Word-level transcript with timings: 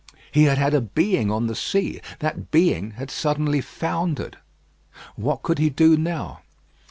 He 0.31 0.45
had 0.45 0.57
had 0.57 0.73
a 0.73 0.81
being 0.81 1.29
on 1.29 1.45
the 1.45 1.53
sea; 1.53 2.01
that 2.17 2.49
being 2.49 2.89
had 2.97 3.11
suddenly 3.11 3.61
foundered. 3.61 4.39
What 5.15 5.43
could 5.43 5.59
he 5.59 5.69
do 5.69 5.95
now? 5.95 6.41